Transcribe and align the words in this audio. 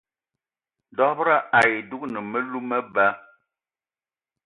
Dob-ro 0.97 1.37
ayi 1.57 1.77
dougni 1.89 2.19
melou 2.31 2.63
meba. 2.69 3.05